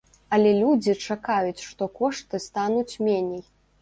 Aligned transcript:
Але 0.35 0.53
людзі 0.61 0.95
чакаюць, 1.07 1.65
што 1.69 1.83
кошты 1.99 2.41
стануць 2.47 2.93
меней. 3.11 3.45